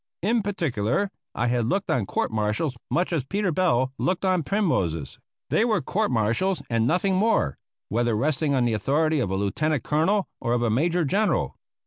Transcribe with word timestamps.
In 0.23 0.41
particular 0.41 1.11
I 1.35 1.45
had 1.45 1.67
looked 1.67 1.91
on 1.91 2.07
court 2.07 2.31
martials 2.31 2.75
much 2.89 3.13
as 3.13 3.23
Peter 3.23 3.51
Bell 3.51 3.93
looked 3.99 4.25
on 4.25 4.41
primroses 4.41 5.19
they 5.51 5.63
were 5.63 5.79
court 5.79 6.09
martials 6.09 6.63
and 6.71 6.87
nothing 6.87 7.15
more, 7.15 7.59
whether 7.87 8.15
resting 8.17 8.55
on 8.55 8.65
the 8.65 8.73
authority 8.73 9.19
of 9.19 9.29
a 9.29 9.35
lieutenant 9.35 9.83
colonel 9.83 10.27
or 10.39 10.53
of 10.53 10.63
a 10.63 10.71
major 10.71 11.05
general. 11.05 11.55